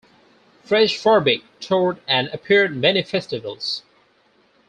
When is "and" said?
2.07-2.27